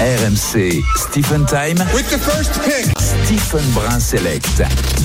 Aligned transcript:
RMC 0.00 0.82
Stephen 0.96 1.46
Time. 1.46 1.78
With 1.94 2.08
the 2.10 2.18
first 2.18 2.60
pick. 2.64 2.86
Stephen 2.98 3.64
Brun 3.72 4.00
Select. 4.00 4.62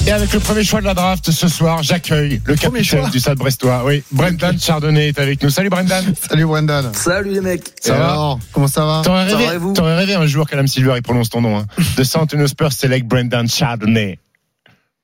Et 0.07 0.11
avec 0.11 0.33
le 0.33 0.39
premier 0.39 0.63
choix 0.63 0.81
de 0.81 0.85
la 0.87 0.95
draft 0.95 1.29
ce 1.29 1.47
soir, 1.47 1.83
j'accueille 1.83 2.41
le 2.43 2.55
Premier 2.55 2.79
capitaine 2.79 3.01
choix. 3.01 3.09
du 3.09 3.19
Stade 3.19 3.37
Brestois. 3.37 3.83
Oui, 3.85 4.03
Brendan 4.11 4.59
Chardonnay 4.59 5.09
est 5.09 5.19
avec 5.19 5.43
nous. 5.43 5.51
Salut 5.51 5.69
Brendan. 5.69 6.03
Salut 6.29 6.45
Brendan. 6.45 6.91
Salut 6.93 7.33
les 7.33 7.41
mecs. 7.41 7.71
Ça 7.79 7.95
Et 7.95 7.99
va 7.99 8.09
alors, 8.09 8.39
Comment 8.51 8.67
ça 8.67 8.83
va 8.85 9.01
T'aurais 9.03 9.95
rêvé, 9.95 10.15
un 10.15 10.25
jour 10.25 10.49
qu'Adam 10.49 10.65
Silver 10.65 10.93
il 10.95 11.03
prononce 11.03 11.29
ton 11.29 11.41
nom. 11.41 11.59
Hein. 11.59 11.65
De 11.95 12.03
San 12.03 12.23
Antonio 12.23 12.47
Spurs 12.47 12.73
select 12.73 13.05
Brendan 13.07 13.47
Chardonnay. 13.47 14.17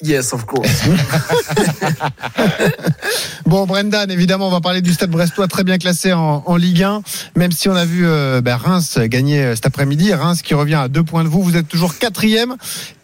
Yes, 0.03 0.33
of 0.33 0.45
course. 0.45 0.83
Bon 3.45 3.65
Brendan, 3.65 4.09
évidemment, 4.11 4.47
on 4.47 4.51
va 4.51 4.59
parler 4.59 4.81
du 4.81 4.91
Stade 4.91 5.11
Brestois 5.11 5.47
très 5.47 5.63
bien 5.63 5.77
classé 5.77 6.11
en, 6.11 6.43
en 6.45 6.55
Ligue 6.57 6.83
1. 6.83 7.01
Même 7.37 7.51
si 7.51 7.69
on 7.69 7.75
a 7.75 7.85
vu 7.85 8.05
euh, 8.05 8.41
ben, 8.41 8.55
Reims 8.57 8.97
gagner 9.03 9.39
euh, 9.39 9.55
cet 9.55 9.67
après-midi, 9.67 10.13
Reims 10.13 10.41
qui 10.41 10.53
revient 10.53 10.75
à 10.75 10.87
deux 10.89 11.03
points 11.03 11.23
de 11.23 11.29
vous, 11.29 11.41
vous 11.43 11.55
êtes 11.55 11.67
toujours 11.67 11.97
quatrième 11.97 12.55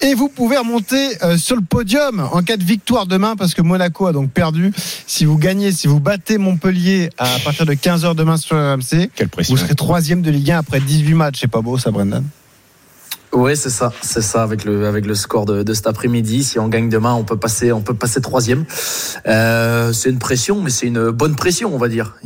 et 0.01 0.15
vous 0.15 0.27
pouvez 0.27 0.57
remonter 0.57 1.23
euh, 1.23 1.37
sur 1.37 1.55
le 1.55 1.61
podium 1.61 2.27
en 2.33 2.41
cas 2.41 2.57
de 2.57 2.63
victoire 2.63 3.05
demain 3.05 3.35
parce 3.37 3.53
que 3.53 3.61
Monaco 3.61 4.07
a 4.07 4.13
donc 4.13 4.31
perdu. 4.31 4.73
Si 5.07 5.23
vous 5.23 5.37
gagnez, 5.37 5.71
si 5.71 5.87
vous 5.87 5.99
battez 6.01 6.37
Montpellier 6.37 7.09
à 7.17 7.27
partir 7.45 7.65
de 7.65 7.73
15h 7.73 8.15
demain 8.15 8.35
sur 8.37 8.57
RMC, 8.57 9.11
Quelle 9.15 9.29
pression. 9.29 9.55
vous 9.55 9.61
serez 9.61 9.75
troisième 9.75 10.21
de 10.23 10.31
Ligue 10.31 10.51
1 10.51 10.57
après 10.57 10.79
18 10.81 11.13
matchs. 11.13 11.37
C'est 11.41 11.47
pas 11.51 11.61
beau 11.61 11.77
ça 11.77 11.91
Brendan? 11.91 12.25
Ouais, 13.33 13.55
c'est 13.55 13.69
ça, 13.69 13.93
c'est 14.01 14.21
ça 14.21 14.43
avec 14.43 14.65
le 14.65 14.87
avec 14.87 15.05
le 15.05 15.15
score 15.15 15.45
de, 15.45 15.63
de 15.63 15.73
cet 15.73 15.87
après-midi. 15.87 16.43
Si 16.43 16.59
on 16.59 16.67
gagne 16.67 16.89
demain, 16.89 17.13
on 17.13 17.23
peut 17.23 17.37
passer 17.37 17.71
on 17.71 17.81
peut 17.81 17.93
passer 17.93 18.19
troisième. 18.19 18.65
Euh, 19.25 19.93
c'est 19.93 20.09
une 20.09 20.19
pression, 20.19 20.61
mais 20.61 20.69
c'est 20.69 20.87
une 20.87 21.11
bonne 21.11 21.35
pression, 21.35 21.73
on 21.73 21.77
va 21.77 21.87
dire. 21.87 22.17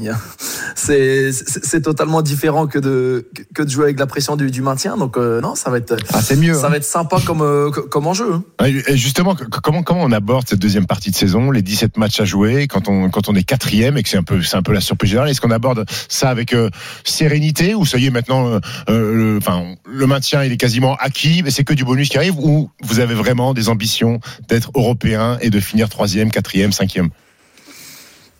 C'est 0.86 1.82
totalement 1.82 2.22
différent 2.22 2.68
que 2.68 2.80
de 2.80 3.28
que 3.54 3.64
de 3.64 3.70
jouer 3.70 3.86
avec 3.86 4.00
la 4.00 4.08
pression 4.08 4.36
du, 4.36 4.52
du 4.52 4.62
maintien. 4.62 4.98
Donc 4.98 5.18
euh, 5.18 5.42
non, 5.42 5.56
ça 5.56 5.70
va 5.70 5.78
être 5.78 5.96
Ah 6.14 6.22
c'est 6.22 6.36
mieux. 6.36 6.54
ça 6.54 6.68
hein. 6.68 6.70
va 6.70 6.78
être 6.78 6.84
sympa 6.84 7.18
comme 7.26 7.42
euh, 7.42 7.70
comme 7.72 8.08
enjeu. 8.08 8.34
hein. 8.34 8.44
Ouais, 8.62 8.72
et 8.88 8.98
Justement, 8.98 9.36
comment, 9.64 9.84
comment 9.84 10.04
on 10.04 10.12
aborde 10.12 10.48
cette 10.48 10.60
deuxième 10.60 10.86
partie 10.86 11.12
de 11.12 11.16
saison, 11.16 11.52
les 11.52 11.62
17 11.62 11.98
matchs 11.98 12.20
à 12.20 12.26
jouer, 12.26 12.68
quand 12.68 12.88
on, 12.88 13.10
quand 13.10 13.30
on 13.30 13.36
est 13.36 13.44
quatrième 13.44 13.98
et 13.98 14.04
que 14.04 14.10
c'est 14.10 14.18
un 14.18 14.24
peu, 14.24 14.42
c'est 14.42 14.58
un 14.58 14.62
peu 14.64 14.74
la 14.74 14.82
surprise 14.82 15.10
générale, 15.12 15.30
est-ce 15.30 15.42
qu'on 15.42 15.52
aborde 15.52 15.86
ça 16.10 16.30
avec 16.30 16.54
euh, 16.54 16.70
sérénité 17.04 17.76
ou 17.76 17.86
ça 17.86 17.98
y 17.98 18.06
est 18.08 18.12
maintenant, 18.12 18.60
le, 18.88 19.38
enfin, 19.38 19.76
le 19.88 20.08
maintien 20.08 20.44
il 20.44 20.52
est 20.52 20.58
quasiment 20.58 20.96
acquis, 20.96 21.42
mais 21.44 21.52
c'est 21.52 21.64
que 21.64 21.74
du 21.74 21.84
bonus 21.86 22.10
qui 22.10 22.18
arrive 22.18 22.38
ou 22.40 22.70
vous 22.84 23.00
avez 23.00 23.16
vraiment 23.16 23.54
des 23.54 23.70
ambitions 23.70 24.20
d'être 24.50 24.72
européen 24.76 25.38
et 25.42 25.50
de 25.50 25.60
finir 25.60 25.90
troisième, 25.90 26.32
quatrième, 26.32 26.72
cinquième? 26.72 27.10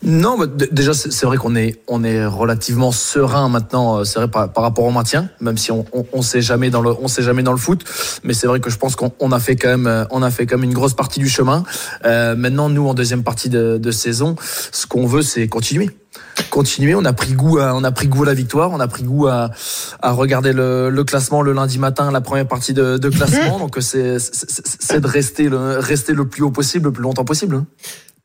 Non, 0.02 0.36
mais 0.38 0.46
d- 0.46 0.68
déjà 0.70 0.92
c'est 0.94 1.24
vrai 1.26 1.36
qu'on 1.38 1.56
est 1.56 1.80
on 1.88 2.04
est 2.04 2.24
relativement 2.26 2.92
serein 2.92 3.48
maintenant. 3.48 3.98
euh, 3.98 4.04
C'est 4.04 4.18
vrai 4.18 4.28
par, 4.28 4.52
par 4.52 4.62
rapport 4.62 4.84
au 4.84 4.90
maintien, 4.90 5.30
même 5.40 5.56
si 5.56 5.72
on, 5.72 5.84
on, 5.92 6.04
on 6.12 6.22
sait 6.22 6.42
jamais 6.42 6.70
dans 6.70 6.82
le 6.82 6.90
on 7.00 7.08
sait 7.08 7.22
jamais 7.22 7.42
dans 7.42 7.52
le 7.52 7.58
foot. 7.58 7.82
Mais 8.22 8.34
c'est 8.34 8.46
vrai 8.46 8.60
que 8.60 8.68
je 8.70 8.76
pense 8.76 8.94
qu'on 8.94 9.12
on 9.20 9.32
a 9.32 9.40
fait 9.40 9.56
quand 9.56 9.68
même 9.68 9.86
euh, 9.86 10.04
on 10.10 10.22
a 10.22 10.30
fait 10.30 10.46
quand 10.46 10.56
même 10.58 10.64
une 10.64 10.74
grosse 10.74 10.94
partie 10.94 11.18
du 11.18 11.28
chemin. 11.28 11.64
Euh, 12.04 12.36
maintenant, 12.36 12.68
nous 12.68 12.86
en 12.86 12.94
deuxième 12.94 13.24
partie 13.24 13.48
de, 13.48 13.78
de 13.78 13.90
saison, 13.90 14.36
ce 14.70 14.86
qu'on 14.86 15.06
veut 15.06 15.22
c'est 15.22 15.48
continuer. 15.48 15.90
Continuer, 16.50 16.94
on 16.94 17.04
a 17.04 17.12
pris 17.12 17.32
goût, 17.32 17.58
à, 17.58 17.74
on 17.74 17.82
a 17.84 17.90
pris 17.90 18.08
goût 18.08 18.22
à 18.22 18.26
la 18.26 18.34
victoire, 18.34 18.70
on 18.70 18.80
a 18.80 18.88
pris 18.88 19.02
goût 19.02 19.26
à, 19.26 19.50
à 20.02 20.12
regarder 20.12 20.52
le, 20.52 20.88
le 20.90 21.04
classement 21.04 21.42
le 21.42 21.52
lundi 21.52 21.78
matin, 21.78 22.10
la 22.10 22.20
première 22.22 22.46
partie 22.48 22.72
de, 22.74 22.96
de 22.98 23.08
classement. 23.08 23.58
Donc 23.58 23.76
c'est 23.80 24.18
c'est- 24.18 24.46
c'est 24.48 24.62
c'est 24.80 25.00
de 25.00 25.06
rester 25.06 25.48
le 25.48 25.78
rester 25.78 26.12
le 26.12 26.26
plus 26.28 26.42
haut 26.42 26.50
possible, 26.50 26.86
le 26.86 26.92
plus 26.92 27.02
longtemps 27.02 27.24
possible. 27.24 27.64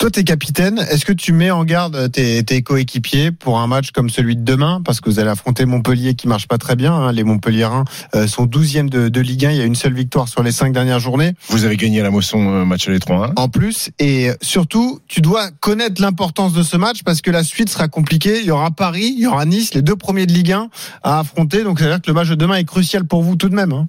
Toi, 0.01 0.09
t'es 0.09 0.23
capitaine. 0.23 0.79
Est-ce 0.89 1.05
que 1.05 1.13
tu 1.13 1.31
mets 1.31 1.51
en 1.51 1.63
garde 1.63 2.11
tes, 2.11 2.43
tes 2.43 2.63
coéquipiers 2.63 3.29
pour 3.31 3.59
un 3.59 3.67
match 3.67 3.91
comme 3.91 4.09
celui 4.09 4.35
de 4.35 4.41
demain? 4.41 4.81
Parce 4.83 4.99
que 4.99 5.11
vous 5.11 5.19
allez 5.19 5.29
affronter 5.29 5.65
Montpellier 5.65 6.15
qui 6.15 6.27
marche 6.27 6.47
pas 6.47 6.57
très 6.57 6.75
bien. 6.75 6.91
hein. 6.91 7.11
Les 7.11 7.23
Montpelliérains 7.23 7.85
euh, 8.15 8.25
sont 8.25 8.47
12e 8.47 8.89
de, 8.89 9.09
de 9.09 9.21
Ligue 9.21 9.45
1. 9.45 9.51
Il 9.51 9.57
y 9.57 9.61
a 9.61 9.65
une 9.65 9.75
seule 9.75 9.93
victoire 9.93 10.27
sur 10.27 10.41
les 10.41 10.51
cinq 10.51 10.73
dernières 10.73 10.99
journées. 10.99 11.33
Vous 11.49 11.65
avez 11.65 11.77
gagné 11.77 11.99
à 11.99 12.03
la 12.03 12.09
Mosson 12.09 12.39
euh, 12.39 12.65
match 12.65 12.87
à 12.87 12.93
3-1. 12.93 13.33
En 13.35 13.47
plus, 13.47 13.91
et 13.99 14.31
surtout, 14.41 14.99
tu 15.07 15.21
dois 15.21 15.51
connaître 15.59 16.01
l'importance 16.01 16.53
de 16.53 16.63
ce 16.63 16.77
match 16.77 17.03
parce 17.05 17.21
que 17.21 17.29
la 17.29 17.43
suite 17.43 17.69
sera 17.69 17.87
compliquée. 17.87 18.39
Il 18.39 18.45
y 18.47 18.51
aura 18.51 18.71
Paris, 18.71 19.13
il 19.15 19.21
y 19.21 19.27
aura 19.27 19.45
Nice, 19.45 19.75
les 19.75 19.83
deux 19.83 19.95
premiers 19.95 20.25
de 20.25 20.33
Ligue 20.33 20.51
1 20.53 20.69
à 21.03 21.19
affronter. 21.19 21.63
Donc, 21.63 21.77
c'est-à-dire 21.77 22.01
que 22.01 22.07
le 22.09 22.15
match 22.15 22.27
de 22.29 22.33
demain 22.35 22.55
est 22.55 22.65
crucial 22.65 23.05
pour 23.05 23.21
vous 23.21 23.35
tout 23.35 23.49
de 23.49 23.55
même. 23.55 23.71
hein. 23.71 23.87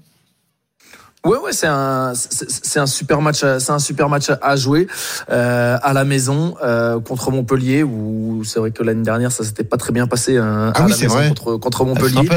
Ouais, 1.24 1.38
ouais, 1.38 1.52
c'est 1.52 1.68
un, 1.68 2.14
c'est 2.16 2.80
un 2.80 2.86
super 2.86 3.20
match, 3.20 3.44
c'est 3.58 3.70
un 3.70 3.78
super 3.78 4.08
match 4.08 4.30
à- 4.40 4.56
jouer 4.56 4.88
euh, 5.30 5.78
à 5.80 5.92
la 5.92 6.04
maison 6.04 6.56
euh, 6.64 6.98
contre 6.98 7.30
Montpellier. 7.30 7.84
Où 7.84 8.42
c'est 8.44 8.58
vrai 8.58 8.72
que 8.72 8.82
l'année 8.82 9.04
dernière, 9.04 9.30
ça 9.30 9.44
s'était 9.44 9.62
pas 9.62 9.76
très 9.76 9.92
bien 9.92 10.08
passé 10.08 10.36
euh, 10.36 10.72
Ah 10.74 10.80
à 10.82 10.84
oui, 10.84 10.90
la 10.90 10.96
maison 10.96 11.14
vrai. 11.14 11.28
contre 11.28 11.56
contre 11.58 11.84
Montpellier. 11.84 12.28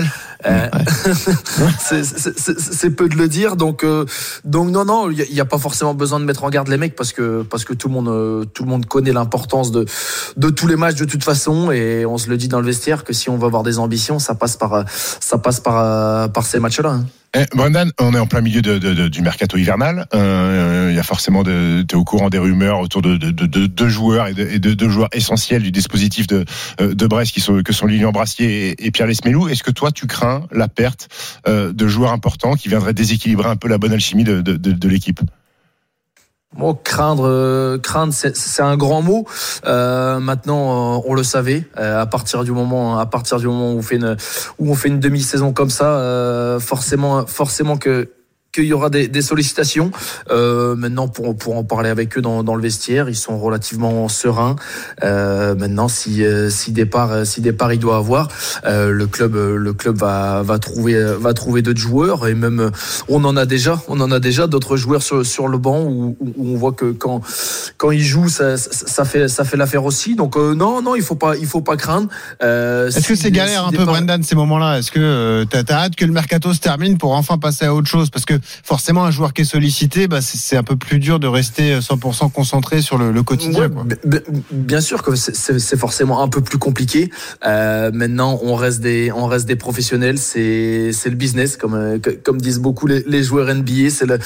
Euh, 0.45 0.69
c'est- 1.79 2.03
c'est 2.59 2.89
peu 2.91 3.09
de 3.09 3.15
le 3.15 3.27
dire. 3.27 3.55
Donc, 3.55 3.83
euh, 3.83 4.05
donc 4.43 4.69
non, 4.69 4.85
non, 4.85 5.09
il 5.09 5.33
n'y 5.33 5.39
a, 5.41 5.45
pas 5.45 5.57
forcément 5.57 5.95
besoin 5.95 6.19
de 6.19 6.25
mettre 6.25 6.43
en 6.43 6.49
garde 6.49 6.67
les 6.67 6.77
mecs 6.77 6.95
parce 6.95 7.11
que 7.11 7.41
parce 7.41 7.65
que 7.65 7.73
tout 7.73 7.87
le 7.87 7.93
monde 7.95 8.07
euh, 8.09 8.45
tout 8.45 8.63
le 8.63 8.69
monde 8.69 8.85
connaît 8.85 9.13
l'importance 9.13 9.71
de 9.71 9.85
de 10.37 10.49
tous 10.51 10.67
les 10.67 10.75
matchs 10.75 10.95
de 10.97 11.05
toute 11.05 11.23
façon 11.23 11.71
et 11.71 12.05
on 12.05 12.19
se 12.19 12.29
le 12.29 12.37
dit 12.37 12.49
dans 12.49 12.59
le 12.59 12.65
vestiaire 12.67 13.03
que 13.03 13.13
si 13.13 13.29
on 13.31 13.37
veut 13.37 13.47
avoir 13.47 13.63
des 13.63 13.79
ambitions, 13.79 14.19
ça 14.19 14.35
passe 14.35 14.57
par 14.57 14.83
ça 14.87 15.39
passe 15.39 15.59
par 15.59 16.31
par 16.31 16.45
ces 16.45 16.59
matchs-là. 16.59 16.89
hein. 16.91 17.05
Eh, 17.37 17.45
Brendan, 17.53 17.91
on 17.99 18.13
est 18.13 18.19
en 18.19 18.27
plein 18.27 18.39
milieu 18.39 18.61
du 18.61 19.21
mercato 19.21 19.57
hivernal. 19.57 20.07
Euh, 20.13 20.87
Il 20.91 20.95
y 20.95 20.99
a 20.99 21.03
forcément, 21.03 21.43
de- 21.43 21.81
t'es 21.85 21.95
au 21.95 22.05
courant 22.05 22.29
des 22.29 22.37
rumeurs 22.37 22.79
autour 22.79 23.01
de 23.01 23.17
de- 23.17 23.31
de- 23.31 23.45
de 23.45 23.65
deux 23.65 23.89
joueurs 23.89 24.27
et 24.27 24.33
de, 24.33 24.73
deux 24.73 24.89
joueurs 24.89 25.09
essentiels 25.11 25.61
du 25.61 25.71
dispositif 25.71 26.27
de, 26.27 26.45
euh, 26.79 26.93
Brest 27.07 27.33
qui 27.33 27.41
sont, 27.41 27.61
que 27.63 27.73
sont 27.73 27.87
Lilian 27.87 28.11
Brassier 28.13 28.75
et, 28.79 28.91
Pierre 28.91 29.07
Lesmelou. 29.07 29.49
Est-ce 29.49 29.63
que 29.63 29.71
toi, 29.71 29.91
tu 29.91 30.07
crains 30.07 30.47
la 30.51 30.69
perte 30.69 31.09
euh, 31.49 31.73
de 31.73 31.87
joueurs 31.87 32.13
importants 32.13 32.53
qui 32.53 32.69
viendraient 32.69 32.93
déséquilibrer 32.93 33.49
un 33.49 33.57
peu 33.57 33.67
la 33.67 33.77
bonne 33.77 33.91
alchimie 33.91 34.23
de, 34.23 34.41
de- 34.41 34.55
craindre, 36.83 37.27
euh, 37.27 37.77
craindre, 37.77 38.13
c'est 38.13 38.61
un 38.61 38.77
grand 38.77 39.01
mot. 39.01 39.25
Euh, 39.65 40.19
maintenant, 40.19 40.97
euh, 40.97 41.01
on 41.05 41.13
le 41.13 41.23
savait. 41.23 41.67
À 41.75 42.05
partir 42.05 42.43
du 42.43 42.51
moment, 42.51 42.97
à 42.99 43.05
partir 43.05 43.37
du 43.37 43.47
moment 43.47 43.73
où 43.73 43.77
on 43.77 43.81
fait 43.81 43.95
une, 43.95 44.15
où 44.59 44.71
on 44.71 44.75
fait 44.75 44.89
une 44.89 44.99
demi-saison 44.99 45.53
comme 45.53 45.69
ça, 45.69 46.57
forcément, 46.59 47.25
forcément 47.25 47.77
que 47.77 48.09
qu'il 48.55 48.65
y 48.65 48.73
aura 48.73 48.89
des, 48.89 49.07
des 49.07 49.21
sollicitations. 49.21 49.91
Euh, 50.31 50.75
maintenant, 50.75 51.07
pour, 51.07 51.35
pour 51.35 51.57
en 51.57 51.63
parler 51.63 51.89
avec 51.89 52.17
eux 52.17 52.21
dans, 52.21 52.43
dans 52.43 52.55
le 52.55 52.61
vestiaire, 52.61 53.09
ils 53.09 53.15
sont 53.15 53.37
relativement 53.37 54.07
sereins. 54.07 54.55
Euh, 55.03 55.55
maintenant, 55.55 55.87
si, 55.87 56.23
euh, 56.23 56.49
si 56.49 56.71
départ, 56.71 57.25
si 57.25 57.41
départ 57.41 57.73
il 57.73 57.79
doit 57.79 57.97
avoir, 57.97 58.29
euh, 58.65 58.91
le 58.91 59.07
club, 59.07 59.35
le 59.35 59.73
club 59.73 59.97
va, 59.97 60.41
va 60.41 60.57
trouver, 60.59 60.95
va 61.19 61.33
trouver 61.33 61.61
d'autres 61.61 61.79
joueurs 61.79 62.27
et 62.27 62.33
même, 62.33 62.71
on 63.09 63.23
en 63.25 63.35
a 63.37 63.45
déjà, 63.45 63.81
on 63.87 63.99
en 63.99 64.11
a 64.11 64.19
déjà 64.19 64.47
d'autres 64.47 64.77
joueurs 64.77 65.03
sur, 65.03 65.25
sur 65.25 65.47
le 65.47 65.57
banc 65.57 65.81
où, 65.83 66.17
on 66.39 66.55
voit 66.55 66.73
que 66.73 66.91
quand, 66.91 67.21
quand 67.77 67.91
ils 67.91 68.03
jouent, 68.03 68.29
ça, 68.29 68.57
ça, 68.57 69.05
fait, 69.05 69.27
ça 69.27 69.43
fait 69.43 69.57
l'affaire 69.57 69.85
aussi. 69.85 70.15
Donc 70.15 70.35
non, 70.37 70.81
non, 70.81 70.95
il 70.95 71.03
faut 71.03 71.15
pas, 71.15 71.35
il 71.35 71.45
faut 71.45 71.61
pas 71.61 71.77
craindre. 71.77 72.07
Est-ce 72.41 73.07
que 73.07 73.15
c'est 73.15 73.31
galère 73.31 73.67
si 73.69 73.75
un 73.75 73.77
peu, 73.77 73.85
Brendan, 73.85 74.23
ces 74.23 74.35
moments-là? 74.35 74.79
Est-ce 74.79 74.91
que 74.91 74.99
euh, 74.99 75.45
t'as 75.45 75.63
as 75.73 75.85
hâte 75.85 75.95
que 75.95 76.05
le 76.05 76.11
mercato 76.11 76.53
se 76.53 76.59
termine 76.59 76.97
pour 76.97 77.13
enfin 77.13 77.37
passer 77.37 77.65
à 77.65 77.73
autre 77.73 77.87
chose? 77.87 78.09
Parce 78.09 78.25
que 78.25 78.33
forcément, 78.63 79.03
un 79.05 79.11
joueur 79.11 79.33
qui 79.33 79.41
est 79.41 79.45
sollicité, 79.45 80.07
bah, 80.07 80.19
c'est 80.21 80.57
un 80.57 80.63
peu 80.63 80.75
plus 80.75 80.99
dur 80.99 81.19
de 81.19 81.27
rester 81.27 81.79
100% 81.79 82.31
concentré 82.31 82.81
sur 82.81 82.97
le, 82.97 83.11
le 83.11 83.23
quotidien. 83.23 83.61
Ouais, 83.61 83.69
quoi. 83.69 83.85
bien 84.51 84.81
sûr 84.81 85.03
que 85.03 85.15
c'est- 85.15 85.75
forcément 85.77 86.21
un 86.21 86.27
peu 86.29 86.41
plus 86.41 86.57
compliqué. 86.57 87.09
Euh, 87.45 87.91
maintenant, 87.93 88.39
on 88.43 88.55
reste 88.55 88.79
des, 88.81 89.11
on 89.11 89.25
reste 89.27 89.45
des 89.47 89.55
professionnels. 89.55 90.17
C'est, 90.17 90.91
le 91.05 91.15
business, 91.15 91.57
comme, 91.57 91.73
euh, 91.73 91.99
comme 92.23 92.39
disent 92.39 92.59
beaucoup 92.59 92.87
les, 92.87 93.03
les 93.07 93.23
joueurs 93.23 93.53
NBA. 93.53 93.89
C'est 93.89 94.05
le, 94.05 94.19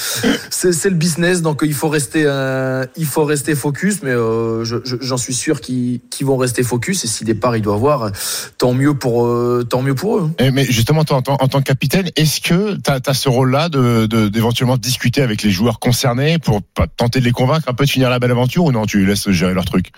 c'est, 0.49 0.71
c'est 0.73 0.89
le 0.89 0.95
business. 0.95 1.41
Donc, 1.41 1.61
il 1.63 1.73
faut 1.73 1.89
rester, 1.89 2.23
euh, 2.25 2.85
il 2.95 3.05
faut 3.05 3.25
rester 3.25 3.55
focus. 3.55 4.01
Mais 4.03 4.11
euh, 4.11 4.63
je- 4.63 4.77
je- 4.83 4.95
j'en 5.01 5.17
suis 5.17 5.33
sûr 5.33 5.59
qu'ils, 5.61 6.01
vont 6.21 6.37
rester 6.37 6.63
focus. 6.63 7.03
Et 7.03 7.07
si 7.07 7.23
départ 7.23 7.55
il 7.55 7.61
doit 7.61 7.75
avoir, 7.75 8.11
tant 8.57 8.73
mieux 8.73 8.93
pour, 8.93 9.25
euh, 9.25 9.65
tant 9.67 9.81
mieux 9.81 9.95
pour 9.95 10.17
eux. 10.17 10.29
Mais 10.53 10.65
justement, 10.65 11.03
toi, 11.03 11.17
en, 11.17 11.21
tant- 11.21 11.37
en 11.39 11.47
tant 11.47 11.59
que 11.59 11.63
capitaine, 11.65 12.09
est-ce 12.15 12.41
que 12.41 12.75
tu 12.75 12.91
as, 13.09 13.13
ce 13.13 13.29
rôle-là 13.29 13.69
de, 13.69 14.05
d'éventuellement 14.09 14.77
discuter 14.77 15.21
avec 15.21 15.43
les 15.43 15.51
joueurs 15.51 15.79
concernés 15.79 16.39
pour 16.39 16.61
tenter 16.97 17.19
de 17.19 17.25
les 17.25 17.31
convaincre 17.31 17.69
un 17.69 17.73
peu 17.73 17.85
de 17.85 17.89
finir 17.89 18.09
la 18.09 18.19
belle 18.19 18.31
aventure 18.31 18.65
ou 18.65 18.71
non, 18.71 18.85
tu 18.85 19.05
laisses 19.05 19.29
gérer 19.31 19.53
leur 19.53 19.65
truc? 19.65 19.91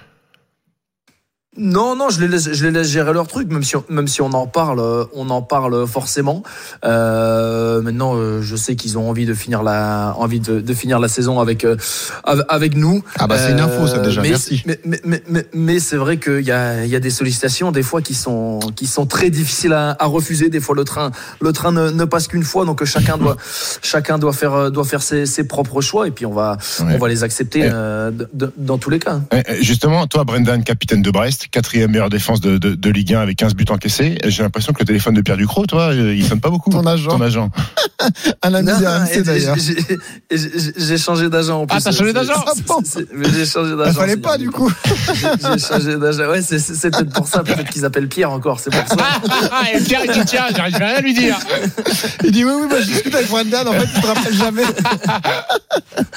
Non, 1.62 1.96
non, 1.96 2.10
je 2.10 2.20
les 2.20 2.28
laisse, 2.28 2.52
je 2.52 2.66
les 2.66 2.72
laisse 2.72 2.88
gérer 2.90 3.14
leur 3.14 3.28
truc, 3.28 3.52
même 3.52 3.64
si 3.64 3.76
on, 3.76 3.84
même 3.90 4.08
si 4.08 4.22
on 4.22 4.34
en 4.34 4.48
parle, 4.48 4.80
euh, 4.80 5.06
on 5.14 5.30
en 5.30 5.44
parle 5.44 5.86
forcément. 5.88 6.42
Euh, 6.84 7.82
maintenant, 7.82 8.16
euh, 8.16 8.42
je 8.42 8.56
sais 8.56 8.76
qu'ils 8.76 8.98
ont 8.98 9.08
envie 9.08 9.26
de 9.28 9.34
finir 9.36 9.62
la, 9.62 10.16
envie 10.18 10.40
de, 10.40 10.60
de 10.60 10.74
finir 10.74 11.00
la 11.00 11.08
saison 11.08 11.40
avec, 11.40 11.64
euh, 11.64 11.76
avec, 12.50 12.76
nous. 12.76 13.04
Ah 13.20 13.28
bah 13.28 13.38
c'est 13.38 13.52
une 13.52 13.60
info 13.60 13.86
ça 13.86 14.00
déjà, 14.00 14.22
mais, 14.22 14.30
merci. 14.30 14.64
Mais, 14.66 14.80
mais, 14.86 15.02
mais, 15.06 15.24
mais, 15.28 15.46
mais 15.54 15.80
c'est 15.80 15.98
vrai 15.98 16.18
qu'il 16.18 16.42
y 16.42 16.52
a, 16.52 16.84
il 16.84 16.90
y 16.90 16.96
a 16.96 17.00
des 17.00 17.10
sollicitations 17.12 17.72
des 17.72 17.84
fois 17.84 18.02
qui 18.02 18.16
sont, 18.16 18.60
qui 18.76 18.88
sont 18.88 19.06
très 19.06 19.30
difficiles 19.30 19.74
à, 19.74 19.96
à 20.00 20.06
refuser. 20.06 20.50
Des 20.50 20.60
fois, 20.60 20.76
le 20.76 20.84
train, 20.84 21.12
le 21.42 21.54
train 21.54 21.72
ne, 21.72 21.92
ne 21.92 22.06
passe 22.06 22.28
qu'une 22.28 22.44
fois, 22.44 22.66
donc 22.66 22.84
chacun 22.86 23.18
doit, 23.18 23.38
chacun 23.84 24.18
doit 24.18 24.34
faire, 24.34 24.72
doit 24.72 24.84
faire 24.86 25.04
ses, 25.04 25.26
ses 25.28 25.46
propres 25.46 25.82
choix, 25.82 26.08
et 26.08 26.12
puis 26.12 26.26
on 26.26 26.34
va, 26.34 26.58
Ouais. 26.80 26.96
on 26.96 26.98
va 26.98 27.08
les 27.08 27.24
accepter 27.24 27.62
euh, 27.64 28.12
dans 28.58 28.78
tous 28.78 28.90
les 28.90 29.00
cas. 29.00 29.20
Justement, 29.60 30.08
toi, 30.08 30.24
Brendan, 30.24 30.64
capitaine 30.64 31.02
de 31.02 31.12
Brest, 31.12 31.48
quatrième 31.52 31.92
meilleure 31.92 32.10
défense 32.10 32.40
de, 32.42 32.58
de, 32.58 32.76
de 32.76 32.90
Ligue 32.90 33.14
1 33.14 33.20
avec 33.22 33.38
15 33.38 33.54
buts 33.56 33.66
encaissés. 33.70 34.18
J'ai 34.26 34.44
l'impression 34.44 34.74
que 34.74 34.80
le 34.80 34.86
téléphone 34.86 35.14
de 35.14 35.22
Pierre 35.22 35.38
Ducrot, 35.38 35.66
toi, 35.66 35.92
euh, 35.94 36.16
il 36.16 36.26
sonne 36.26 36.40
pas 36.40 36.50
beaucoup. 36.50 36.70
Ton 36.72 36.86
agent. 36.86 37.10
Ton 37.12 37.22
agent. 37.22 37.50
Un 38.42 38.54
ami 38.54 38.68
d'ailleurs. 38.68 39.56
j'ai- 39.60 40.98
changé 40.98 41.30
d'agent 41.30 41.62
en 41.62 41.68
plus. 41.68 41.78
Ah, 41.78 41.82
t'as 41.84 41.92
changé 41.92 42.14
d'agent 42.14 42.34
J'ai 43.34 43.46
changé 43.46 43.76
d'agent. 43.76 43.94
fallait 43.94 44.14
c'est 44.14 44.18
pas 44.18 44.38
bien. 44.38 44.46
du 44.46 44.52
coup. 44.52 44.72
J'ai 45.14 45.60
changé 45.60 45.98
d'agent. 45.98 46.28
Ouais, 46.30 46.42
c'est 46.42 46.92
peut-être 46.92 47.14
pour 47.14 47.28
ça. 47.28 47.44
Peut-être 47.44 47.70
qu'ils 47.70 47.86
appellent 47.86 48.08
Pierre 48.08 48.32
encore. 48.32 48.60
C'est 48.60 48.72
pour 48.72 48.88
ça. 48.88 48.96
Ah, 49.54 49.66
et 49.74 49.82
Pierre, 49.82 50.02
il 50.06 50.12
dit 50.12 50.26
tiens, 50.26 50.46
j'arrive 50.56 50.76
rien 50.76 50.96
à 50.96 51.02
lui 51.02 51.14
dire. 51.14 51.38
Il 52.24 52.32
dit 52.32 52.44
oui, 52.46 52.52
oui, 52.62 52.68
moi 52.70 52.80
je 52.82 52.86
discute 52.88 53.14
avec 53.14 53.28
Brendan, 53.30 53.68
en 53.68 53.74
fait, 53.74 53.88
il 53.96 54.02
te 54.02 54.08
rappelle 54.08 54.34
jamais. 54.34 54.64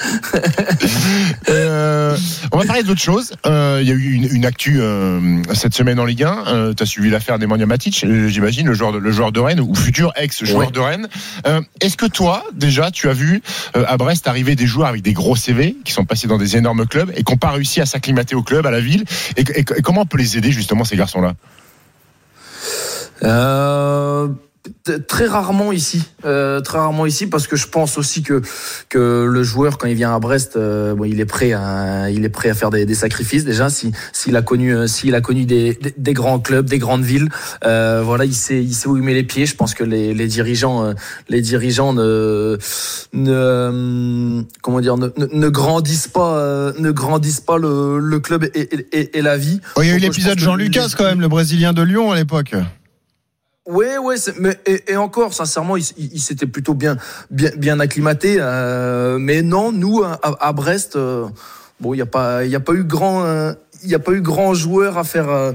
Euh, 1.49 2.17
on 2.51 2.57
va 2.57 2.65
parler 2.65 2.83
d'autre 2.83 3.01
chose. 3.01 3.33
Euh, 3.45 3.79
Il 3.81 3.87
y 3.87 3.91
a 3.91 3.93
eu 3.95 4.11
une, 4.13 4.27
une 4.35 4.45
actu 4.45 4.79
euh, 4.81 5.41
cette 5.53 5.73
semaine 5.75 5.99
en 5.99 6.05
Ligue 6.05 6.23
1. 6.23 6.73
tu 6.75 6.83
as 6.83 6.85
suivi 6.85 7.09
l'affaire 7.09 7.37
Nemanja 7.39 7.65
Matic, 7.65 8.05
j'imagine, 8.27 8.67
le 8.67 8.73
joueur, 8.73 8.91
de, 8.91 8.97
le 8.97 9.11
joueur 9.11 9.31
de 9.31 9.39
Rennes 9.39 9.59
ou 9.59 9.73
futur 9.75 10.11
ex-joueur 10.15 10.67
Ouais. 10.67 10.71
de 10.71 10.79
Rennes. 10.79 11.07
Est-ce 11.81 11.97
que 11.97 12.05
toi, 12.05 12.43
déjà, 12.53 12.89
tu 12.91 13.09
as 13.09 13.13
vu 13.13 13.41
à 13.73 13.97
Brest 13.97 14.27
arriver 14.27 14.55
des 14.55 14.65
joueurs 14.67 14.87
avec 14.87 15.01
des 15.01 15.13
gros 15.13 15.35
CV 15.35 15.75
qui 15.85 15.91
sont 15.91 16.05
passés 16.05 16.27
dans 16.27 16.37
des 16.37 16.57
énormes 16.57 16.85
clubs 16.87 17.11
et 17.15 17.23
qui 17.23 17.31
n'ont 17.31 17.37
pas 17.37 17.51
réussi 17.51 17.81
à 17.81 17.85
s'acclimater 17.85 18.35
au 18.35 18.43
club, 18.43 18.65
à 18.65 18.71
la 18.71 18.79
ville? 18.81 19.03
Et, 19.37 19.41
et- 19.41 19.59
et 19.59 19.63
comment 19.83 20.01
on 20.01 20.05
peut 20.05 20.17
les 20.17 20.37
aider 20.37 20.51
justement 20.51 20.83
ces 20.83 20.95
garçons-là? 20.97 21.33
Euh, 23.23 24.27
très 25.07 25.27
rarement 25.27 25.71
ici, 25.71 26.03
euh, 26.25 26.59
très 26.61 26.77
rarement 26.77 27.05
ici, 27.05 27.27
parce 27.27 27.47
que 27.47 27.55
je 27.55 27.67
pense 27.67 27.97
aussi 27.97 28.23
que 28.23 28.41
que 28.89 29.25
le 29.29 29.43
joueur 29.43 29.77
quand 29.77 29.87
il 29.87 29.95
vient 29.95 30.13
à 30.15 30.19
Brest, 30.19 30.55
euh, 30.55 30.95
bon, 30.95 31.05
il 31.05 31.19
est 31.19 31.25
prêt 31.25 31.53
à 31.53 32.09
il 32.09 32.23
est 32.25 32.29
prêt 32.29 32.49
à 32.49 32.53
faire 32.53 32.69
des, 32.69 32.85
des 32.85 32.95
sacrifices 32.95 33.43
déjà. 33.45 33.69
Si 33.69 33.91
s'il 34.13 34.35
a 34.35 34.41
connu 34.41 34.75
euh, 34.75 34.87
s'il 34.87 35.13
a 35.15 35.21
connu 35.21 35.45
des, 35.45 35.73
des, 35.75 35.93
des 35.97 36.13
grands 36.13 36.39
clubs, 36.39 36.65
des 36.67 36.79
grandes 36.79 37.03
villes, 37.03 37.29
euh, 37.65 38.01
voilà, 38.03 38.25
il 38.25 38.33
sait 38.35 38.63
il 38.63 38.73
sait 38.73 38.87
où 38.87 38.97
il 38.97 39.03
met 39.03 39.13
les 39.13 39.23
pieds. 39.23 39.45
Je 39.45 39.55
pense 39.55 39.73
que 39.73 39.83
les, 39.83 40.13
les 40.13 40.27
dirigeants 40.27 40.83
euh, 40.85 40.93
les 41.29 41.41
dirigeants 41.41 41.93
ne 41.93 42.57
ne 43.13 44.43
comment 44.61 44.81
dire 44.81 44.97
ne, 44.97 45.07
ne, 45.17 45.25
ne 45.31 45.49
grandissent 45.49 46.07
pas 46.07 46.37
euh, 46.37 46.73
ne 46.79 46.91
grandissent 46.91 47.41
pas 47.41 47.57
le, 47.57 47.99
le 47.99 48.19
club 48.19 48.43
et, 48.43 48.49
et, 48.59 48.87
et- 48.99 49.17
et 49.17 49.21
la 49.21 49.37
vie. 49.37 49.59
Oh, 49.75 49.81
il 49.81 49.87
y 49.87 49.91
a 49.91 49.95
eu 49.95 49.99
l'épisode 49.99 50.39
Jean 50.39 50.55
Lucas 50.55 50.87
quand 50.97 51.05
même, 51.05 51.21
le 51.21 51.27
Brésilien 51.27 51.73
de 51.73 51.81
Lyon 51.81 52.11
à 52.11 52.15
l'époque. 52.15 52.53
Ouais, 53.67 53.97
ouais, 53.97 54.17
c'est- 54.17 54.37
mais 54.39 54.59
et, 54.67 54.91
et 54.91 54.97
encore, 54.97 55.33
sincèrement, 55.33 55.75
il, 55.75 55.81
s- 55.81 55.93
il- 55.97 56.11
il 56.13 56.19
s'était 56.19 56.45
plutôt 56.45 56.73
bien, 56.75 56.97
bien, 57.31 57.49
bien 57.57 57.79
acclimaté. 57.79 58.37
euh, 58.39 59.17
mais 59.19 59.41
non, 59.41 59.71
nous 59.71 60.03
à, 60.03 60.19
à 60.39 60.53
Brest, 60.53 60.95
euh, 60.95 61.25
bon, 61.79 61.93
il 61.93 61.97
y 61.97 62.01
a 62.01 62.05
pas, 62.05 62.45
il 62.45 62.51
y 62.51 62.55
a 62.55 62.59
pas 62.59 62.73
eu 62.73 62.83
grand, 62.83 63.23
euh, 63.25 63.53
il 63.83 63.89
y 63.89 63.95
a 63.95 63.99
pas 63.99 64.11
eu 64.11 64.21
grand 64.21 64.53
joueur 64.53 64.99
à 64.99 65.03
faire, 65.03 65.29
euh, 65.29 65.51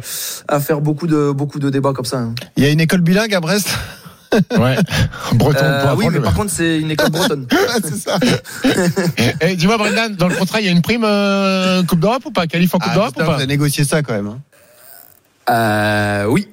à 0.49 0.59
faire 0.59 0.81
beaucoup 0.81 1.07
de, 1.07 1.31
beaucoup 1.31 1.61
de 1.61 1.71
débats 1.71 1.93
comme 1.93 2.05
ça. 2.05 2.19
hein. 2.19 2.35
Il 2.57 2.65
y 2.65 2.67
a 2.67 2.71
une 2.71 2.81
école 2.81 3.01
bilingue 3.01 3.33
à 3.35 3.41
Brest? 3.41 3.69
Ouais, 4.59 4.77
breton. 5.35 5.65
Euh, 5.65 5.95
oui, 5.97 6.07
mais 6.11 6.19
le- 6.19 6.23
par 6.23 6.35
contre, 6.35 6.51
c'est 6.53 6.79
une 6.81 6.91
école 6.91 7.11
bretonne. 7.11 7.47
c'est 7.85 7.97
ça. 7.97 8.19
Eh, 9.41 9.55
Dis-moi, 9.57 9.77
Brendan, 9.79 10.15
dans 10.17 10.29
le 10.29 10.35
contrat, 10.37 10.61
il 10.61 10.67
y 10.67 10.69
a 10.69 10.73
une 10.73 10.83
prime 10.83 11.05
euh, 11.05 11.83
Coupe 11.85 12.01
d'Europe 12.01 12.27
ou 12.27 12.31
pas? 12.33 12.47
Qualif 12.49 12.75
en 12.75 12.79
Coupe 12.79 12.89
Ah, 12.91 12.95
d'Europe 12.95 13.15
ou 13.17 13.19
pas? 13.21 13.25
vous 13.27 13.31
avez 13.35 13.47
négocié 13.47 13.85
ça 13.85 14.03
quand 14.03 14.13
même. 14.15 14.27
hein. 14.29 14.39
Euh, 15.49 16.25
oui. 16.27 16.49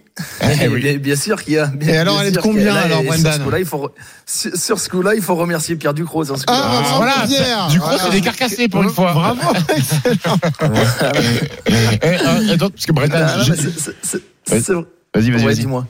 Eh 0.61 0.67
oui. 0.67 0.97
Bien, 0.97 1.15
sûr 1.15 1.43
qu'il 1.43 1.53
y 1.53 1.57
a. 1.57 1.67
bien- 1.67 1.93
Et 1.93 1.97
alors, 1.97 2.19
elle 2.21 2.27
est 2.27 2.31
de 2.31 2.39
a- 2.39 2.41
combien, 2.41 2.75
alors, 2.75 2.99
et 2.99 3.03
sur 3.03 3.11
Brendan 3.13 3.33
ce 3.33 3.39
coup-là, 3.43 3.59
il 3.59 3.65
faut, 3.65 3.77
re- 3.77 3.91
sur, 4.25 4.57
sur 4.57 4.79
ce 4.79 4.89
coup-là, 4.89 5.13
il 5.15 5.21
faut 5.21 5.35
remercier 5.35 5.75
Pierre 5.75 5.93
Ducrot. 5.93 6.25
sur 6.25 6.37
ce 6.37 6.45
coup-là. 6.45 6.59
Ah, 6.63 6.93
voilà, 6.97 7.13
Pierre. 7.27 7.67
Du 7.69 7.79
coup, 7.79 7.85
Voilà. 7.85 8.03
c'est 8.03 8.09
des 8.11 8.21
carcassés 8.21 8.67
pour 8.67 8.81
une 8.83 8.89
fois. 8.89 9.13
Bravo. 9.13 9.39
Eh, 11.69 12.51
attends, 12.51 12.69
parce 12.69 12.85
que 12.85 12.91
Brendan, 12.91 13.27
Ah, 13.29 13.37
Vas-y, 13.37 13.55
vas-y, 14.47 15.31
vas-y. 15.31 15.31
Ouais, 15.31 15.37
vas-y. 15.45 15.55
dis-moi. 15.59 15.85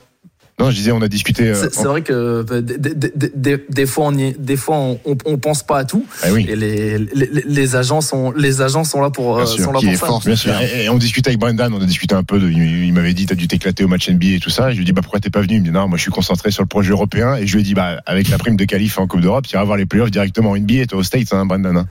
Non, 0.60 0.70
je 0.70 0.76
disais, 0.76 0.90
on 0.92 1.00
a 1.02 1.08
discuté. 1.08 1.44
euh, 1.50 1.68
C'est 1.72 1.86
en- 1.86 1.90
vrai 1.90 2.02
que 2.02 2.12
euh, 2.12 2.60
des, 3.68 3.86
fois, 3.86 4.06
on, 4.06 4.12
y- 4.18 4.34
des 4.38 4.56
fois 4.56 4.76
on, 4.76 5.00
on, 5.04 5.16
on 5.24 5.38
pense 5.38 5.62
pas 5.62 5.78
à 5.78 5.84
tout. 5.84 6.04
Ah 6.22 6.28
oui. 6.32 6.46
Et 6.48 6.56
les, 6.56 6.98
les, 6.98 7.30
les 7.46 7.76
agents 7.76 8.00
sont, 8.00 8.32
les 8.32 8.60
agents 8.60 8.82
sont 8.84 9.00
là 9.00 9.10
pour, 9.10 9.36
euh, 9.38 9.44
Bien 9.44 9.46
sûr, 9.52 9.64
sont 9.64 9.72
là 9.72 9.78
qui 9.78 9.86
pour 9.86 9.94
est 9.94 9.96
ça. 9.98 10.06
fort. 10.06 10.22
Bien 10.24 10.36
sûr. 10.36 10.52
Et, 10.60 10.84
et 10.84 10.88
on 10.88 10.98
discutait 10.98 11.28
avec 11.30 11.38
Brendan, 11.40 11.72
on 11.72 11.80
a 11.80 11.86
discuté 11.86 12.14
un 12.14 12.24
peu. 12.24 12.38
De, 12.40 12.50
il, 12.50 12.84
il 12.86 12.92
m'avait 12.92 13.14
dit, 13.14 13.26
t'as 13.26 13.34
dû 13.36 13.46
t'éclater 13.46 13.84
au 13.84 13.88
match 13.88 14.08
NBA 14.10 14.26
et 14.36 14.40
tout 14.40 14.50
ça. 14.50 14.68
Et 14.70 14.72
je 14.72 14.76
lui 14.78 14.82
ai 14.82 14.86
dit, 14.86 14.92
bah 14.92 15.02
pourquoi 15.02 15.20
t'es 15.20 15.30
pas 15.30 15.40
venu? 15.42 15.54
Il 15.54 15.60
me 15.60 15.64
dit, 15.66 15.70
non, 15.70 15.86
moi 15.88 15.96
je 15.96 16.02
suis 16.02 16.10
concentré 16.10 16.50
sur 16.50 16.62
le 16.62 16.68
projet 16.68 16.90
européen. 16.90 17.36
Et 17.36 17.46
je 17.46 17.54
lui 17.54 17.60
ai 17.60 17.64
dit, 17.64 17.74
bah 17.74 18.00
avec 18.06 18.28
la 18.28 18.38
prime 18.38 18.56
de 18.56 18.64
qualif 18.64 18.98
en 18.98 19.06
Coupe 19.06 19.20
d'Europe, 19.20 19.46
tu 19.46 19.54
iras 19.54 19.64
voir 19.64 19.76
les 19.76 19.86
playoffs 19.86 20.10
directement 20.10 20.50
en 20.50 20.56
NBA. 20.58 20.86
Toi 20.86 20.98
aux 20.98 21.02
States, 21.04 21.32
hein, 21.32 21.46
Brendan. 21.46 21.76
hein. 21.76 21.86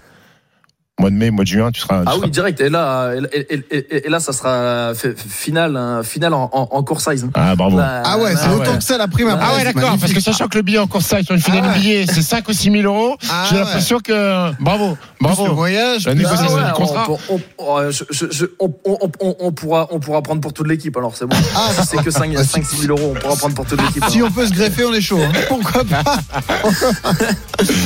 Mois 0.99 1.11
de 1.11 1.15
mai, 1.15 1.29
mois 1.29 1.43
de 1.43 1.47
juin, 1.49 1.69
tu 1.71 1.79
seras. 1.79 2.01
tu 2.01 2.05
Ah 2.07 2.11
seras- 2.13 2.23
oui, 2.25 2.31
direct. 2.31 2.59
Et 2.59 2.69
là, 2.69 3.11
et, 3.31 3.37
et- 3.53 3.65
et- 3.69 4.07
et 4.07 4.09
là, 4.09 4.19
ça 4.19 4.33
sera 4.33 4.93
final, 5.15 5.77
hein, 5.77 6.01
final 6.01 6.33
en, 6.33 6.49
en, 6.51 6.69
en 6.71 6.81
court 6.83 7.01
size. 7.01 7.23
hein. 7.23 7.29
Ah 7.35 7.55
bravo. 7.55 7.77
Là, 7.77 8.01
Ah 8.03 8.17
ouais, 8.17 8.33
c'est 8.35 8.49
autant 8.49 8.71
ouais. 8.71 8.77
que 8.79 8.83
ça 8.83 8.97
la 8.97 9.07
prime 9.07 9.27
à 9.27 9.33
Ah 9.39 9.47
Ah 9.51 9.55
ouais, 9.57 9.63
d'accord, 9.63 9.95
parce 9.99 10.11
que 10.11 10.19
sachant 10.19 10.47
que 10.47 10.57
le 10.57 10.63
billet 10.63 10.79
en 10.79 10.87
course 10.87 11.05
ça 11.05 11.21
sur 11.21 11.35
une 11.35 11.41
finale 11.41 11.61
Ah 11.65 11.77
ouais. 11.77 12.01
NBA, 12.03 12.11
c'est 12.11 12.23
5 12.23 12.49
ou 12.49 12.53
6 12.53 12.71
000 12.71 12.83
euros, 12.91 13.15
Ah 13.29 13.45
j'ai 13.47 13.57
ouais. 13.57 13.61
l'impression 13.61 13.99
que. 13.99 14.51
Bravo, 14.59 14.97
Plus 15.19 15.27
le 15.29 15.33
bravo. 15.35 15.53
voyage, 15.53 16.05
La 16.07 16.15
négociation. 16.15 16.47
Ah 16.49 16.55
ouais, 16.55 16.65
du 16.65 16.71
contrat. 16.73 17.05
on, 17.29 17.35
on- 17.35 17.41
on- 17.59 17.91
je- 17.91 18.03
je- 18.09 18.25
je- 18.31 18.45
on- 18.59 18.73
on- 18.85 18.97
on- 19.21 19.35
on 19.39 19.51
pourra, 19.51 19.87
on 19.91 19.99
pourra 19.99 20.23
prendre 20.23 20.41
pour 20.41 20.53
toute 20.53 20.67
l'équipe. 20.67 20.97
Alors 20.97 21.15
c'est 21.15 21.27
bon. 21.27 21.37
Ah, 21.55 21.69
Si 21.79 21.85
c'est 21.89 21.97
que 22.03 22.09
5-6 22.09 22.75
000 22.87 22.97
euros, 22.97 23.13
on 23.15 23.19
pourra 23.19 23.35
prendre 23.35 23.53
pour 23.53 23.67
toute 23.67 23.79
l'équipe. 23.83 24.03
Si 24.09 24.23
on 24.23 24.31
peut 24.31 24.47
se 24.47 24.53
greffer, 24.53 24.83
on 24.85 24.93
est 24.95 25.01
chaud. 25.01 25.19
hein. 25.21 25.31
Pourquoi 25.47 25.83
pas 25.83 26.03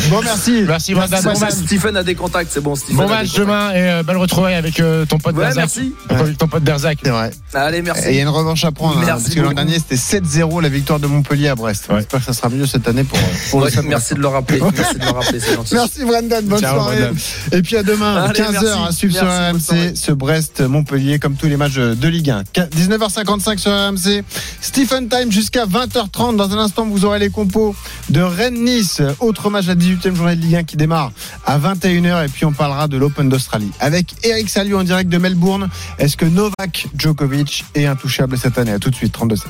Bon, 0.10 0.22
merci. 0.24 0.64
Merci, 0.66 0.94
Stephen 1.66 1.98
a 1.98 2.04
des 2.04 2.16
contacts, 2.16 2.52
c'est 2.54 2.62
bon. 2.62 2.74
Stephen 2.76 3.01
bon 3.04 3.10
match 3.10 3.34
demain 3.34 3.72
et 3.72 3.90
euh, 3.90 4.04
belle 4.04 4.18
retrouvaille 4.18 4.56
avec 4.56 4.80
euh, 4.80 5.06
ton 5.06 5.18
pote 5.18 5.36
Ouais, 5.36 5.44
Derzac. 5.44 5.58
merci. 5.64 5.94
Avec 6.10 6.38
ton 6.38 6.48
pote 6.48 6.64
Derzac. 6.64 6.98
C'est 7.04 7.10
vrai. 7.10 7.32
Allez, 7.54 7.82
merci. 7.82 8.08
Et 8.08 8.10
il 8.12 8.16
y 8.16 8.20
a 8.20 8.22
une 8.24 8.30
revanche 8.30 8.64
à 8.66 8.72
prendre. 8.72 8.98
hein, 8.98 9.04
Merci 9.06 9.24
parce 9.24 9.36
que 9.36 9.40
l'an 9.42 9.54
dernier, 9.54 9.76
c'était 9.80 9.96
7-0 9.96 10.62
la 10.62 10.70
victoire 10.70 11.00
de 11.00 11.08
Montpellier 11.08 11.50
à 11.50 11.56
Brest. 11.56 11.88
Ouais. 11.90 11.98
J'espère 11.98 12.20
que 12.20 12.26
ça 12.26 12.34
sera 12.34 12.50
mieux 12.50 12.66
cette 12.66 12.88
année 12.88 13.04
pour, 13.04 13.18
pour 13.50 13.60
Ouais, 13.60 13.66
le 13.66 13.72
Stade 13.72 13.86
merci 13.86 14.14
de 14.14 14.20
le 14.20 14.28
rappeler. 14.28 14.60
Merci 14.76 14.96
de 14.98 15.06
le 15.06 15.12
rappeler, 15.12 15.40
c'est 15.40 15.56
gentil. 15.56 15.74
Merci 15.76 16.06
Brendan, 16.06 16.46
bonne 16.46 16.60
Ciao, 16.60 16.76
soirée. 16.76 17.10
Et 17.52 17.62
puis 17.62 17.78
à 17.78 17.84
demain, 17.84 18.16
Allez, 18.24 18.40
15h 18.40 18.52
merci. 18.52 18.68
à 18.88 18.92
suivre 18.92 19.14
sur. 19.16 19.28
RMC, 19.28 19.96
ce 19.96 20.12
Brest-Montpellier, 20.12 21.20
comme 21.20 21.36
tous 21.36 21.48
les 21.48 21.58
matchs 21.58 21.76
de 21.76 22.08
Ligue 22.08 22.30
1. 22.30 22.44
19h55 22.56 23.58
sur 23.58 23.72
RMC, 23.72 24.24
Stephen 24.62 25.08
Time 25.10 25.32
jusqu'à 25.32 25.66
20h30. 25.66 26.36
Dans 26.36 26.52
un 26.54 26.60
instant, 26.60 26.86
vous 26.86 27.06
aurez 27.06 27.20
les 27.20 27.30
compos 27.30 27.76
de 28.10 28.22
Rennes-Nice, 28.22 29.02
autre 29.20 29.50
match 29.50 29.68
à 29.70 29.76
18e 29.76 30.16
journée 30.16 30.36
de 30.36 30.42
Ligue 30.42 30.56
1 30.56 30.64
qui 30.64 30.78
démarre 30.78 31.12
à 31.46 31.58
21h. 31.60 32.26
Et 32.26 32.28
puis 32.30 32.46
on 32.46 32.52
parlera 32.54 32.88
de 32.92 32.98
l'Open 32.98 33.30
d'Australie. 33.30 33.72
Avec 33.80 34.14
Eric 34.24 34.50
Salio 34.50 34.78
en 34.78 34.84
direct 34.84 35.10
de 35.10 35.18
Melbourne, 35.18 35.70
est-ce 35.98 36.16
que 36.16 36.26
Novak 36.26 36.88
Djokovic 36.96 37.66
est 37.74 37.86
intouchable 37.86 38.38
cette 38.38 38.60
année? 38.60 38.72
À 38.72 38.80
tout 38.80 38.92
de 38.92 38.96
suite, 38.96 39.14
32 39.14 39.36
16 39.36 39.48